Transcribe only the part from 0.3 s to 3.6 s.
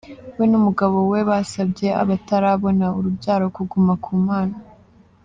We n’umugabo we basabye abatarabona urubyaro